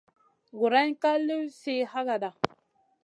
[0.59, 2.29] Guroyna ka liw sih hagada.